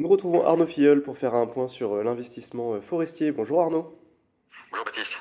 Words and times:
Nous 0.00 0.08
retrouvons 0.08 0.46
Arnaud 0.46 0.64
Filleul 0.64 1.02
pour 1.02 1.18
faire 1.18 1.34
un 1.34 1.46
point 1.46 1.68
sur 1.68 1.92
euh, 1.92 2.02
l'investissement 2.02 2.72
euh, 2.72 2.80
forestier. 2.80 3.32
Bonjour 3.32 3.60
Arnaud. 3.60 4.00
Bonjour 4.70 4.86
Baptiste. 4.86 5.20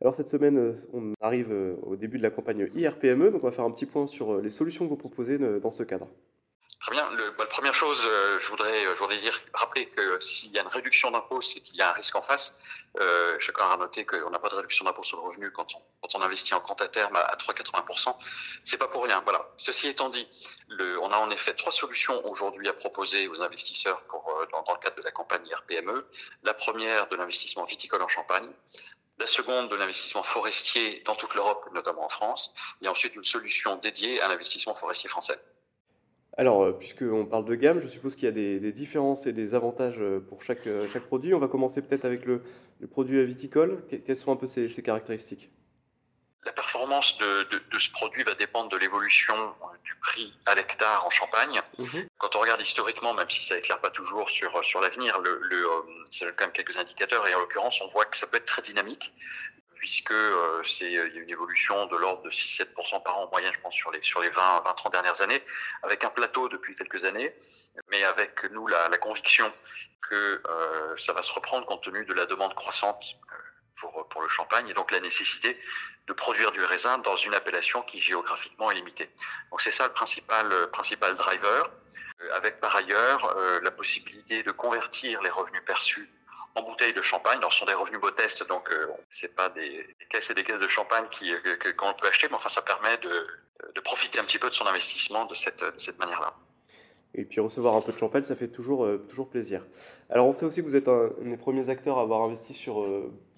Alors 0.00 0.14
cette 0.14 0.30
semaine, 0.30 0.56
euh, 0.56 0.76
on 0.94 1.12
arrive 1.20 1.52
au 1.82 1.94
début 1.94 2.16
de 2.16 2.22
la 2.22 2.30
campagne 2.30 2.68
IRPME, 2.74 3.30
donc 3.30 3.44
on 3.44 3.48
va 3.48 3.52
faire 3.52 3.66
un 3.66 3.70
petit 3.70 3.84
point 3.84 4.06
sur 4.06 4.40
les 4.40 4.48
solutions 4.48 4.86
que 4.86 4.88
vous 4.88 4.96
proposez 4.96 5.36
dans 5.60 5.70
ce 5.70 5.82
cadre. 5.82 6.08
Très 6.80 6.92
bien. 6.92 7.10
Le, 7.10 7.30
bah, 7.32 7.38
la 7.44 7.46
première 7.46 7.74
chose, 7.74 8.06
euh, 8.06 8.38
je, 8.38 8.48
voudrais, 8.48 8.84
je 8.84 8.98
voudrais 8.98 9.16
dire, 9.16 9.36
rappeler 9.52 9.86
que 9.86 10.20
s'il 10.20 10.52
y 10.52 10.58
a 10.58 10.62
une 10.62 10.68
réduction 10.68 11.10
d'impôt, 11.10 11.40
c'est 11.40 11.60
qu'il 11.60 11.74
y 11.74 11.82
a 11.82 11.90
un 11.90 11.92
risque 11.92 12.14
en 12.14 12.22
face. 12.22 12.86
Euh, 13.00 13.36
chacun 13.40 13.68
a 13.68 13.76
noté 13.76 14.06
qu'on 14.06 14.30
n'a 14.30 14.38
pas 14.38 14.48
de 14.48 14.54
réduction 14.54 14.84
d'impôt 14.84 15.02
sur 15.02 15.16
le 15.16 15.24
revenu 15.24 15.50
quand 15.50 15.74
on, 15.74 15.82
quand 16.00 16.14
on 16.14 16.22
investit 16.22 16.54
en 16.54 16.60
compte 16.60 16.80
à 16.80 16.88
terme 16.88 17.16
à, 17.16 17.34
3,80%. 17.36 18.14
C'est 18.62 18.78
pas 18.78 18.86
pour 18.86 19.02
rien. 19.02 19.20
Voilà. 19.24 19.44
Ceci 19.56 19.88
étant 19.88 20.08
dit, 20.08 20.28
le, 20.68 21.00
on 21.00 21.10
a 21.10 21.16
en 21.16 21.30
effet 21.32 21.52
trois 21.54 21.72
solutions 21.72 22.24
aujourd'hui 22.24 22.68
à 22.68 22.72
proposer 22.72 23.26
aux 23.26 23.42
investisseurs 23.42 24.04
pour, 24.04 24.30
euh, 24.30 24.46
dans, 24.52 24.62
dans, 24.62 24.74
le 24.74 24.78
cadre 24.78 24.96
de 24.96 25.02
la 25.02 25.10
campagne 25.10 25.44
IRPME. 25.46 26.06
La 26.44 26.54
première, 26.54 27.08
de 27.08 27.16
l'investissement 27.16 27.64
viticole 27.64 28.02
en 28.02 28.08
Champagne 28.08 28.48
la 29.18 29.26
seconde 29.26 29.68
de 29.68 29.74
l'investissement 29.74 30.22
forestier 30.22 31.02
dans 31.04 31.16
toute 31.16 31.34
l'Europe, 31.34 31.68
notamment 31.72 32.04
en 32.04 32.08
France, 32.08 32.54
et 32.82 32.86
ensuite 32.86 33.16
une 33.16 33.24
solution 33.24 33.74
dédiée 33.74 34.20
à 34.20 34.28
l'investissement 34.28 34.74
forestier 34.74 35.08
français. 35.08 35.40
Alors, 36.38 36.62
euh, 36.62 36.72
puisqu'on 36.72 37.26
parle 37.26 37.44
de 37.44 37.56
gamme, 37.56 37.80
je 37.80 37.88
suppose 37.88 38.14
qu'il 38.14 38.24
y 38.24 38.28
a 38.28 38.30
des, 38.30 38.72
différences 38.72 39.26
et 39.26 39.32
des 39.32 39.54
avantages 39.54 39.98
euh, 39.98 40.20
pour 40.20 40.44
chaque, 40.44 40.68
euh, 40.68 40.86
chaque 40.92 41.02
produit. 41.02 41.34
On 41.34 41.40
va 41.40 41.48
commencer 41.48 41.82
peut-être 41.82 42.04
avec 42.04 42.24
le, 42.24 42.44
produit 42.92 43.24
viticole. 43.26 43.82
Quelles 44.06 44.16
sont 44.16 44.30
un 44.30 44.36
peu 44.36 44.46
ses, 44.46 44.68
caractéristiques? 44.82 45.50
La 46.44 46.52
performance 46.52 47.18
de, 47.18 47.78
ce 47.78 47.90
produit 47.90 48.22
va 48.22 48.34
dépendre 48.34 48.68
de 48.68 48.76
l'évolution 48.76 49.34
du 49.82 49.96
prix 49.96 50.32
à 50.46 50.54
l'hectare 50.54 51.04
en 51.04 51.10
Champagne. 51.10 51.60
Mhm. 51.76 52.06
Quand 52.18 52.36
on 52.36 52.38
regarde 52.38 52.60
historiquement, 52.60 53.12
même 53.14 53.28
si 53.28 53.44
ça 53.44 53.58
éclaire 53.58 53.80
pas 53.80 53.90
toujours 53.90 54.30
sur, 54.30 54.64
sur 54.64 54.80
l'avenir, 54.80 55.18
le, 55.18 55.40
le, 55.42 55.66
ça 56.08 56.26
quand 56.36 56.44
même 56.44 56.52
quelques 56.52 56.76
indicateurs 56.76 57.26
et 57.26 57.34
en 57.34 57.40
l'occurrence, 57.40 57.80
on 57.82 57.88
voit 57.88 58.04
que 58.04 58.16
ça 58.16 58.28
peut 58.28 58.36
être 58.36 58.46
très 58.46 58.62
dynamique 58.62 59.12
puisque 59.74 60.12
euh, 60.12 60.62
c'est 60.64 60.86
il 60.86 60.92
y 60.92 60.98
a 60.98 61.04
une 61.04 61.30
évolution 61.30 61.86
de 61.86 61.96
l'ordre 61.96 62.22
de 62.22 62.30
6-7% 62.30 63.02
par 63.02 63.18
an 63.18 63.24
en 63.24 63.30
moyenne, 63.30 63.52
je 63.52 63.60
pense, 63.60 63.74
sur 63.74 63.90
les 63.90 64.02
sur 64.02 64.20
les 64.20 64.28
20 64.28 64.60
20 64.60 64.74
30 64.74 64.92
dernières 64.92 65.22
années, 65.22 65.42
avec 65.82 66.04
un 66.04 66.10
plateau 66.10 66.48
depuis 66.48 66.74
quelques 66.74 67.04
années, 67.04 67.34
mais 67.88 68.04
avec 68.04 68.44
nous 68.50 68.66
la, 68.66 68.88
la 68.88 68.98
conviction 68.98 69.52
que 70.08 70.42
euh, 70.44 70.96
ça 70.96 71.12
va 71.12 71.22
se 71.22 71.32
reprendre 71.32 71.66
compte 71.66 71.82
tenu 71.82 72.04
de 72.04 72.14
la 72.14 72.26
demande 72.26 72.54
croissante 72.54 73.18
euh, 73.32 73.36
pour 73.76 74.08
pour 74.08 74.22
le 74.22 74.28
champagne 74.28 74.68
et 74.68 74.74
donc 74.74 74.90
la 74.90 75.00
nécessité 75.00 75.58
de 76.06 76.12
produire 76.12 76.50
du 76.52 76.64
raisin 76.64 76.98
dans 76.98 77.16
une 77.16 77.34
appellation 77.34 77.82
qui 77.82 78.00
géographiquement 78.00 78.70
est 78.70 78.74
limitée. 78.74 79.10
Donc 79.50 79.60
c'est 79.60 79.70
ça 79.70 79.86
le 79.86 79.92
principal 79.92 80.70
principal 80.70 81.14
driver, 81.16 81.70
avec 82.32 82.60
par 82.60 82.74
ailleurs 82.74 83.36
la 83.62 83.70
possibilité 83.70 84.42
de 84.42 84.50
convertir 84.50 85.22
les 85.22 85.28
revenus 85.28 85.62
perçus 85.66 86.10
en 86.58 86.62
bouteilles 86.62 86.94
de 86.94 87.02
champagne. 87.02 87.38
Alors, 87.38 87.52
ce 87.52 87.60
sont 87.60 87.66
des 87.66 87.74
revenus 87.74 88.00
modestes, 88.00 88.46
donc 88.48 88.70
euh, 88.70 88.86
c'est 89.10 89.34
pas 89.34 89.48
des, 89.50 89.86
caisses 90.10 90.30
et 90.30 90.34
des 90.34 90.44
caisses 90.44 90.60
de 90.60 90.66
champagne 90.66 91.04
qui 91.10 91.32
euh, 91.32 91.38
qu'on 91.76 91.94
peut 91.94 92.08
acheter, 92.08 92.26
mais 92.28 92.34
enfin 92.34 92.48
ça 92.48 92.62
permet 92.62 92.96
de, 92.98 93.80
profiter 93.84 94.18
un 94.18 94.24
petit 94.24 94.38
peu 94.38 94.48
de 94.48 94.54
son 94.54 94.66
investissement 94.66 95.24
de 95.26 95.34
cette, 95.34 95.62
manière-là. 95.98 96.34
Et 97.14 97.24
puis 97.24 97.40
recevoir 97.40 97.74
un 97.74 97.80
peu 97.80 97.92
de 97.92 97.98
champagne, 97.98 98.24
ça 98.24 98.36
fait 98.36 98.48
toujours, 98.48 98.84
euh, 98.84 98.98
toujours 99.08 99.30
plaisir. 99.30 99.64
Alors 100.10 100.26
on 100.26 100.32
sait 100.32 100.44
aussi 100.44 100.60
que 100.60 100.66
vous 100.66 100.76
êtes 100.76 100.88
un, 100.88 101.10
des 101.22 101.36
premiers 101.36 101.70
acteurs 101.70 101.98
à 101.98 102.02
avoir 102.02 102.22
investi 102.22 102.52
sur 102.52 102.86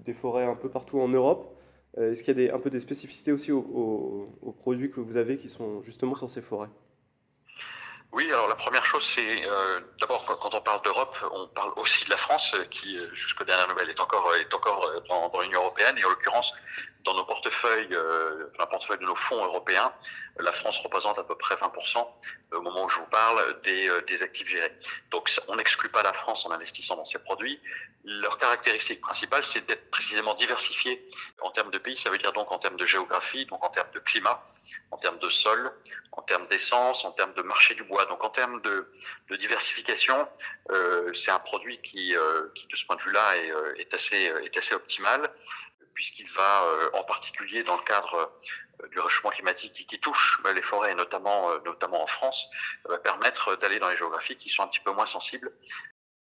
des 0.01 0.15
forêts 0.15 0.45
un 0.45 0.57
peu 0.57 0.69
partout 0.69 1.01
en 1.01 1.09
Europe. 1.09 1.57
Est-ce 1.97 2.23
qu'il 2.23 2.41
y 2.41 2.49
a 2.49 2.55
un 2.55 2.59
peu 2.59 2.71
des 2.71 2.81
spécificités 2.81 3.33
aussi 3.33 3.53
aux 3.53 4.57
produits 4.61 4.91
que 4.91 5.01
vous 5.01 5.17
avez 5.17 5.37
qui 5.37 5.49
sont 5.49 5.83
justement 5.83 6.15
sur 6.15 6.31
ces 6.31 6.43
forêts? 6.43 6.71
Alors 8.33 8.49
la 8.49 8.55
première 8.55 8.85
chose, 8.85 9.05
c'est 9.05 9.45
euh, 9.45 9.81
d'abord 9.99 10.25
quand 10.25 10.55
on 10.55 10.61
parle 10.61 10.83
d'Europe, 10.83 11.17
on 11.33 11.49
parle 11.49 11.73
aussi 11.77 12.05
de 12.05 12.11
la 12.11 12.17
France, 12.17 12.57
qui 12.71 12.99
jusqu'aux 13.13 13.45
dernières 13.45 13.69
nouvelles 13.69 13.91
est 13.91 14.01
encore 14.01 14.35
est 14.37 14.55
encore 14.55 14.91
dans, 15.09 15.41
l'Union 15.41 15.61
européenne 15.61 15.97
et 15.99 16.05
en 16.05 16.11
l'occurrence 16.11 16.53
dans 17.05 17.15
nos 17.15 17.25
portefeuilles, 17.25 17.95
euh, 17.95 18.51
dans 18.57 18.65
le 18.65 18.69
portefeuille 18.69 18.99
de 18.99 19.05
nos 19.05 19.15
fonds 19.15 19.43
européens, 19.45 19.93
la 20.39 20.53
France 20.53 20.79
représente 20.79 21.19
à 21.19 21.25
peu 21.25 21.35
près 21.35 21.55
20% 21.55 21.99
euh, 22.53 22.59
au 22.59 22.63
moment 22.63 22.85
où 22.85 22.89
je 22.89 22.99
vous 22.99 23.09
parle 23.09 23.61
des, 23.63 23.89
euh, 23.89 24.03
des 24.03 24.23
actifs 24.23 24.49
gérés. 24.49 24.73
Donc 25.11 25.31
on 25.49 25.57
n'exclut 25.57 25.89
pas 25.89 26.03
la 26.03 26.13
France 26.13 26.45
en 26.47 26.51
investissant 26.51 26.97
dans 26.97 27.05
ces 27.05 27.19
produits. 27.19 27.61
Leur 28.05 28.39
caractéristique 28.39 29.01
principale, 29.01 29.43
c'est 29.43 29.67
d'être 29.67 29.91
précisément 29.91 30.35
diversifié 30.35 31.03
en 31.41 31.51
termes 31.51 31.71
de 31.71 31.79
pays. 31.79 31.97
Ça 31.97 32.11
veut 32.11 32.19
dire 32.19 32.33
donc 32.33 32.53
en 32.53 32.59
termes 32.59 32.77
de 32.77 32.87
géographie, 32.87 33.47
donc 33.47 33.65
en 33.65 33.71
termes 33.71 33.91
de 33.93 34.01
climat, 34.01 34.43
en 34.91 34.97
termes 34.97 35.19
de 35.19 35.29
sol, 35.29 35.73
en 36.13 36.23
termes 36.23 36.47
d'essence, 36.49 37.05
en 37.05 37.13
termes 37.13 37.35
de 37.35 37.43
marché 37.43 37.75
du 37.75 37.85
bois. 37.85 38.05
Donc 38.07 38.20
en 38.21 38.31
termes 38.31 38.61
de, 38.63 38.91
diversification, 39.37 40.29
euh, 40.71 41.13
c'est 41.13 41.31
un 41.31 41.39
produit 41.39 41.79
qui, 41.79 42.17
euh, 42.17 42.49
qui, 42.55 42.67
de 42.67 42.77
ce 42.77 42.87
point 42.87 42.97
de 42.97 43.03
vue-là, 43.03 43.37
est, 43.37 43.81
est, 43.81 43.95
assez, 43.95 44.75
optimal 44.75 45.31
puisqu'il 46.01 46.29
va 46.31 46.63
euh, 46.65 46.91
en 46.95 47.05
particulier 47.05 47.63
dans 47.63 47.77
le 47.77 47.83
cadre 47.83 48.33
euh, 48.83 48.89
du 48.89 48.99
réchauffement 49.01 49.29
climatique 49.29 49.87
qui, 49.87 50.01
touche 50.01 50.41
bah, 50.43 50.55
les 50.55 50.63
forêts, 50.63 50.95
notamment, 50.95 51.51
euh, 51.51 51.59
en 51.93 52.07
France, 52.07 52.49
permettre 53.03 53.57
d'aller 53.57 53.79
dans 53.79 53.91
les 53.91 53.97
géographies 53.97 54.37
qui 54.37 54.49
sont 54.49 54.63
un 54.63 54.69
petit 54.69 54.81
peu 54.81 54.93
moins 54.93 55.05
sensibles. 55.05 55.53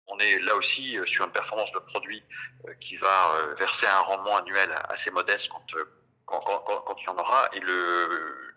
On 0.08 0.18
est 0.20 0.40
là 0.40 0.56
aussi 0.56 0.98
sur 1.04 1.26
une 1.26 1.32
performance 1.32 1.74
de 1.74 1.80
produit 1.80 2.24
qui 2.80 2.96
va 2.96 3.54
verser 3.58 3.88
un 3.88 4.00
rendement 4.00 4.38
annuel 4.38 4.74
assez 4.88 5.12
modeste 5.12 5.50
quand, 5.50 5.66
il 6.98 7.04
y 7.04 7.10
en 7.10 7.18
aura. 7.18 7.50
Et 7.54 7.60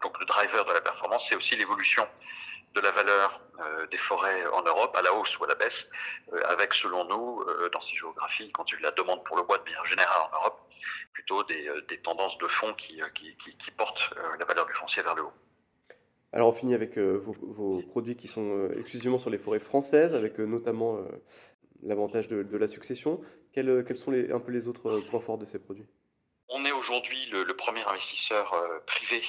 donc 0.02 0.20
le 0.20 0.26
driver 0.26 0.64
de 0.66 0.72
la 0.72 0.82
performance, 0.82 1.28
c'est 1.28 1.34
aussi 1.34 1.56
l'évolution 1.56 2.06
de 2.74 2.80
la 2.80 2.90
valeur 2.90 3.42
euh, 3.60 3.86
des 3.88 3.96
forêts 3.96 4.46
en 4.46 4.62
Europe, 4.62 4.94
à 4.96 5.02
la 5.02 5.14
hausse 5.14 5.38
ou 5.38 5.44
à 5.44 5.46
la 5.48 5.54
baisse, 5.54 5.90
euh, 6.32 6.40
avec, 6.46 6.74
selon 6.74 7.04
nous, 7.04 7.40
euh, 7.42 7.68
dans 7.70 7.80
ces 7.80 7.96
géographies, 7.96 8.50
quand 8.52 8.64
tu 8.64 8.78
la 8.78 8.92
demande 8.92 9.24
pour 9.24 9.36
le 9.36 9.42
bois 9.42 9.58
de 9.58 9.64
manière 9.64 9.84
générale 9.84 10.22
en 10.30 10.36
Europe, 10.36 10.60
plutôt 11.12 11.44
des, 11.44 11.68
des 11.88 11.98
tendances 11.98 12.38
de 12.38 12.46
fond 12.46 12.74
qui, 12.74 13.00
qui, 13.14 13.36
qui, 13.36 13.56
qui 13.56 13.70
portent 13.70 14.10
la 14.38 14.44
valeur 14.44 14.66
du 14.66 14.74
foncier 14.74 15.02
vers 15.02 15.14
le 15.14 15.22
haut. 15.22 15.32
Alors 16.32 16.48
on 16.48 16.52
finit 16.52 16.74
avec 16.74 16.98
vos, 16.98 17.34
vos, 17.40 17.82
produits 17.82 18.16
qui 18.16 18.28
sont 18.28 18.68
exclusivement 18.72 19.18
sur 19.18 19.30
les 19.30 19.38
forêts 19.38 19.60
françaises, 19.60 20.14
avec 20.14 20.38
notamment 20.38 20.98
l'avantage 21.82 22.28
de, 22.28 22.42
de, 22.42 22.56
la 22.58 22.68
succession. 22.68 23.20
Quels, 23.52 23.82
quels 23.86 23.96
sont 23.96 24.10
les, 24.10 24.30
un 24.30 24.38
peu 24.38 24.52
les 24.52 24.68
autres 24.68 25.00
points 25.10 25.20
forts 25.20 25.38
de 25.38 25.46
ces 25.46 25.58
produits? 25.58 25.86
On 26.50 26.64
est 26.66 26.72
aujourd'hui 26.72 27.28
le, 27.32 27.44
le, 27.44 27.56
premier 27.56 27.82
investisseur 27.86 28.54
privé 28.86 29.20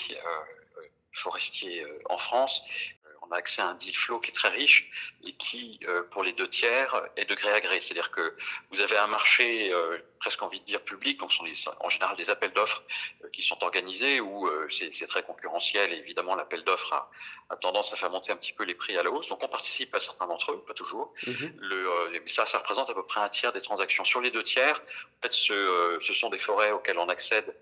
forestier 1.11 1.85
en 2.09 2.17
France 2.17 2.98
on 3.29 3.33
a 3.33 3.37
accès 3.37 3.61
à 3.61 3.67
un 3.67 3.75
deal 3.75 3.95
flow 3.95 4.19
qui 4.19 4.31
est 4.31 4.33
très 4.33 4.49
riche 4.49 4.89
et 5.23 5.33
qui, 5.33 5.79
euh, 5.87 6.03
pour 6.11 6.23
les 6.23 6.33
deux 6.33 6.47
tiers, 6.47 6.95
est 7.15 7.25
de 7.25 7.35
gré 7.35 7.51
à 7.51 7.59
gré. 7.59 7.79
C'est-à-dire 7.79 8.11
que 8.11 8.35
vous 8.71 8.81
avez 8.81 8.97
un 8.97 9.07
marché 9.07 9.71
euh, 9.73 9.97
presque 10.19 10.41
envie 10.43 10.59
de 10.59 10.65
dire 10.65 10.81
public, 10.81 11.19
donc 11.19 11.31
ce 11.31 11.37
sont 11.37 11.45
les, 11.45 11.53
en 11.79 11.89
général 11.89 12.15
des 12.17 12.29
appels 12.29 12.51
d'offres 12.51 12.83
euh, 13.23 13.29
qui 13.29 13.41
sont 13.41 13.63
organisés 13.63 14.19
où 14.19 14.47
euh, 14.47 14.67
c'est 14.69 15.07
très 15.07 15.23
concurrentiel 15.23 15.93
et 15.93 15.97
évidemment 15.97 16.35
l'appel 16.35 16.63
d'offres 16.63 16.93
a, 16.93 17.09
a, 17.49 17.55
tendance 17.55 17.93
à 17.93 17.95
faire 17.95 18.11
monter 18.11 18.31
un 18.31 18.35
petit 18.35 18.53
peu 18.53 18.63
les 18.63 18.75
prix 18.75 18.97
à 18.97 19.03
la 19.03 19.11
hausse. 19.11 19.29
Donc 19.29 19.43
on 19.43 19.47
participe 19.47 19.95
à 19.95 19.99
certains 19.99 20.27
d'entre 20.27 20.51
eux, 20.51 20.63
pas 20.67 20.73
toujours. 20.73 21.13
Le, 21.57 21.89
euh, 21.89 22.19
ça, 22.27 22.45
ça 22.45 22.59
représente 22.59 22.89
à 22.89 22.93
peu 22.93 23.03
près 23.03 23.21
un 23.21 23.29
tiers 23.29 23.53
des 23.53 23.61
transactions. 23.61 24.03
Sur 24.03 24.21
les 24.21 24.31
deux 24.31 24.43
tiers, 24.43 24.79
en 24.79 25.21
fait, 25.21 25.33
ce, 25.33 25.97
ce 26.01 26.13
sont 26.13 26.29
des 26.29 26.37
forêts 26.37 26.71
auxquelles 26.71 26.99
on 26.99 27.09
accède 27.09 27.55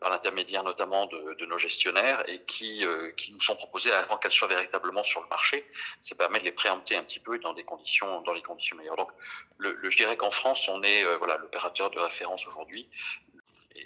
par 0.00 0.10
l'intermédiaire 0.10 0.62
notamment 0.62 1.06
de, 1.06 1.34
de, 1.34 1.46
nos 1.46 1.56
gestionnaires 1.56 2.28
et 2.28 2.42
qui, 2.44 2.84
qui 3.16 3.32
nous 3.32 3.40
sont 3.40 3.56
proposées 3.56 3.92
avant 3.92 4.16
qu'elles 4.18 4.32
soient 4.32 4.48
véritablement 4.48 5.02
sur 5.02 5.22
le 5.22 5.28
marché. 5.28 5.66
Ça 6.00 6.14
permet 6.14 6.38
de 6.38 6.44
les 6.44 6.52
préempter 6.52 6.96
un 6.96 7.04
petit 7.04 7.20
peu 7.20 7.38
dans 7.38 7.54
des 7.54 7.64
conditions, 7.64 8.20
dans 8.22 8.32
les 8.32 8.42
conditions 8.42 8.76
meilleures. 8.76 8.96
Donc, 8.96 9.10
le, 9.58 9.72
le 9.74 9.90
je 9.90 9.96
dirais 9.96 10.16
qu'en 10.16 10.30
France, 10.30 10.68
on 10.68 10.82
est 10.82 11.04
voilà 11.16 11.36
l'opérateur 11.36 11.90
de 11.90 11.98
référence 12.02 12.46
aujourd'hui. 12.46 12.88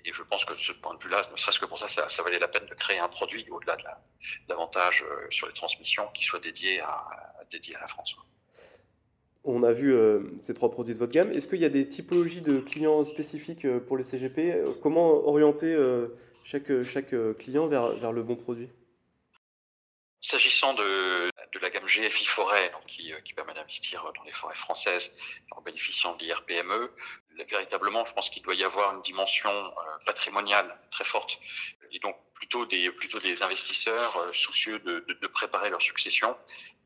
Et, 0.04 0.12
je 0.12 0.22
pense 0.22 0.44
que 0.44 0.52
de 0.52 0.58
ce 0.58 0.72
point 0.72 0.94
de 0.94 1.00
vue-là, 1.00 1.22
ne 1.30 1.36
serait-ce 1.36 1.60
que 1.60 1.66
pour 1.66 1.78
ça, 1.78 1.88
ça, 1.88 2.22
valait 2.22 2.38
la 2.38 2.48
peine 2.48 2.66
de 2.66 2.74
créer 2.74 2.98
un 2.98 3.08
produit 3.08 3.46
au-delà 3.50 3.76
de 3.76 3.84
l'avantage 4.48 5.04
euh, 5.08 5.26
sur 5.30 5.46
les 5.46 5.52
transmissions 5.52 6.08
qui 6.12 6.24
soit 6.24 6.40
dédié 6.40 6.80
à, 6.80 7.06
dédié 7.50 7.76
à 7.76 7.80
la 7.80 7.86
France. 7.86 8.16
On 9.44 9.62
a 9.62 9.72
vu 9.72 9.94
euh, 9.94 10.22
ces 10.42 10.54
trois 10.54 10.70
produits 10.70 10.94
de 10.94 10.98
votre 10.98 11.12
gamme. 11.12 11.30
Est-ce 11.30 11.46
qu'il 11.46 11.60
y 11.60 11.64
a 11.64 11.68
des 11.68 11.88
typologies 11.88 12.40
de 12.40 12.58
clients 12.58 13.04
spécifiques 13.04 13.64
euh, 13.64 13.78
pour 13.78 13.96
les 13.96 14.02
CGP 14.02 14.64
Comment 14.82 15.24
orienter 15.26 15.76
chaque, 16.44 16.82
chaque 16.82 17.14
client 17.38 17.68
vers, 17.68 17.92
vers 17.92 18.12
le 18.12 18.22
bon 18.22 18.36
produit? 18.36 18.68
S'agissant 20.20 20.74
de, 20.74 21.26
de, 21.52 21.58
la 21.60 21.70
gamme 21.70 21.84
GFI 21.84 22.24
Forêt, 22.24 22.70
donc 22.70 22.86
qui, 22.86 23.12
qui, 23.24 23.34
permet 23.34 23.54
d'investir 23.54 24.10
dans 24.16 24.24
les 24.24 24.32
forêts 24.32 24.56
françaises 24.56 25.42
en 25.52 25.60
bénéficiant 25.60 26.16
de 26.16 26.24
l'IRPME, 26.24 26.90
véritablement, 27.44 28.04
je 28.04 28.12
pense 28.12 28.30
qu'il 28.30 28.42
doit 28.42 28.54
y 28.54 28.64
avoir 28.64 28.94
une 28.94 29.02
dimension 29.02 29.74
patrimoniale 30.04 30.78
très 30.90 31.04
forte. 31.04 31.38
Et 31.92 31.98
donc, 31.98 32.16
plutôt 32.36 32.66
des, 32.66 32.90
plutôt 32.90 33.18
des 33.18 33.42
investisseurs 33.42 34.16
euh, 34.18 34.32
soucieux 34.32 34.78
de, 34.80 35.04
de, 35.08 35.14
de, 35.14 35.26
préparer 35.26 35.70
leur 35.70 35.80
succession 35.80 36.36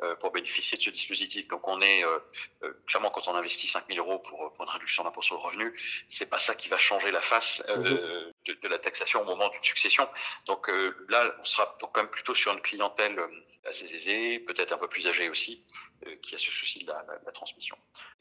euh, 0.03 0.15
pour 0.17 0.31
bénéficier 0.31 0.79
de 0.79 0.83
ce 0.83 0.91
dispositif. 0.91 1.49
Donc 1.49 1.67
on 1.67 1.81
est 1.81 2.05
euh, 2.05 2.19
euh 2.63 2.73
clairement 2.87 3.11
quand 3.11 3.27
on 3.29 3.35
investit 3.35 3.67
5 3.67 3.87
000 3.93 3.99
euros 3.99 4.21
pour, 4.21 4.53
pour 4.53 4.65
une 4.65 4.71
réduction 4.71 5.03
d'impôt 5.05 5.23
sur 5.23 5.35
le 5.35 5.41
revenu, 5.43 5.77
c'est 6.09 6.31
pas 6.31 6.39
ça 6.39 6.55
qui 6.55 6.69
va 6.69 6.79
changer 6.79 7.11
la 7.11 7.21
face 7.21 7.65
euh, 7.69 7.77
mhm. 7.77 8.33
de, 8.47 8.53
de, 8.55 8.69
la 8.69 8.79
taxation 8.79 9.23
au 9.23 9.25
moment 9.25 9.49
d'une 9.49 9.63
succession. 9.63 10.09
Donc 10.47 10.71
là, 11.09 11.35
on 11.41 11.45
sera 11.45 11.77
quand 11.81 11.97
même 11.97 12.09
plutôt 12.09 12.35
sur 12.35 12.53
une 12.53 12.63
clientèle 12.63 13.21
assez 13.65 13.93
aisée, 13.93 14.39
peut-être 14.39 14.73
un 14.73 14.79
peu 14.79 14.89
plus 14.89 15.07
âgée 15.09 15.29
aussi, 15.29 15.65
qui 16.23 16.35
a 16.35 16.39
ce 16.39 16.51
souci 16.51 16.85
de 16.85 16.89
la, 16.89 17.05
la, 17.07 17.19
la 17.27 17.33
transmission. 17.33 17.77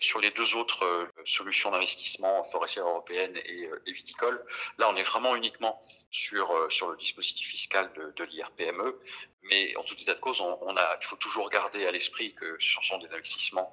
Sur 0.10 0.22
les 0.22 0.32
deux 0.32 0.56
autres 0.56 1.08
solutions 1.24 1.70
d'investissement 1.70 2.44
forestière 2.44 2.88
européenne 2.88 3.38
et, 3.46 3.70
et 3.86 3.92
viticole, 3.92 4.44
là 4.80 4.90
on 4.90 4.96
est 4.96 5.04
vraiment 5.04 5.36
uniquement 5.36 5.78
sur 6.10 6.48
sur 6.72 6.90
le 6.90 6.98
dispositif 6.98 7.48
fiscal 7.48 7.92
de, 8.16 8.24
l'IRPME. 8.24 8.96
Mais 9.44 9.76
en 9.76 9.84
tout 9.84 9.94
état 10.02 10.16
de 10.16 10.20
cause, 10.20 10.42
il 10.42 11.06
faut 11.06 11.16
toujours 11.18 11.48
garder 11.52 11.86
à 11.86 11.92
l'esprit 11.92 12.34
que 12.34 12.58
ce 12.60 12.82
sont 12.82 12.98
des 12.98 13.08
investissements 13.10 13.72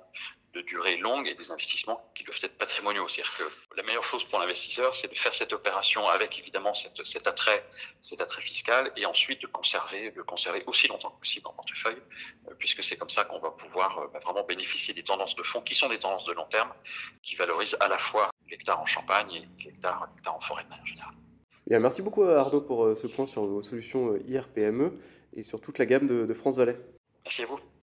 de 0.56 0.62
durée 0.62 0.96
longue 0.96 1.28
et 1.28 1.34
des 1.34 1.50
investissements 1.50 2.00
qui 2.14 2.24
doivent 2.24 2.38
être 2.42 2.58
patrimoniaux. 2.58 3.06
C'est-à-dire 3.08 3.36
que 3.36 3.76
la 3.76 3.82
meilleure 3.82 4.02
chose 4.02 4.24
pour 4.24 4.38
l'investisseur, 4.38 4.94
c'est 4.94 5.08
de 5.08 5.14
faire 5.14 5.34
cette 5.34 5.52
opération 5.52 6.08
avec 6.08 6.38
évidemment 6.38 6.74
cette, 6.74 7.04
cet 7.04 7.26
attrait, 7.26 7.64
cet 8.00 8.20
attrait 8.20 8.42
fiscal, 8.42 8.90
et 8.96 9.06
ensuite 9.06 9.40
de 9.42 9.46
conserver, 9.46 10.10
de 10.10 10.22
conserver 10.22 10.62
aussi 10.66 10.88
longtemps 10.88 11.10
que 11.10 11.20
possible 11.20 11.46
en 11.48 11.52
portefeuille, 11.52 12.02
euh, 12.48 12.54
puisque 12.58 12.82
c'est 12.82 12.96
comme 12.96 13.10
ça 13.10 13.24
qu'on 13.24 13.38
va 13.38 13.50
pouvoir 13.50 13.98
euh, 13.98 14.06
bah, 14.12 14.18
vraiment 14.20 14.44
bénéficier 14.44 14.94
des 14.94 15.02
tendances 15.02 15.36
de 15.36 15.42
fonds 15.42 15.60
qui 15.60 15.74
sont 15.74 15.88
des 15.88 15.98
tendances 15.98 16.24
de 16.24 16.32
long 16.32 16.46
terme, 16.46 16.72
qui 17.22 17.36
valorisent 17.36 17.76
à 17.80 17.88
la 17.88 17.98
fois 17.98 18.30
l'hectare 18.50 18.80
en 18.80 18.86
Champagne 18.86 19.30
et 19.32 19.64
l'hectare 19.64 20.08
en 20.26 20.40
forêt 20.40 20.64
de 20.64 20.68
manière 20.68 20.86
générale. 20.86 21.14
Bien, 21.66 21.80
merci 21.80 22.00
beaucoup 22.00 22.22
Arnaud 22.22 22.60
pour 22.60 22.84
euh, 22.84 22.94
ce 22.94 23.08
point 23.08 23.26
sur 23.26 23.42
vos 23.42 23.62
solutions 23.62 24.12
euh, 24.12 24.22
IRPME 24.28 24.92
et 25.34 25.42
sur 25.42 25.60
toute 25.60 25.78
la 25.78 25.86
gamme 25.86 26.06
de, 26.06 26.24
de 26.24 26.34
France 26.34 26.56
Valais. 26.56 26.78
Merci 27.24 27.42
à 27.42 27.46
vous. 27.46 27.58